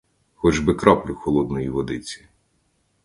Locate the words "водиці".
1.69-2.25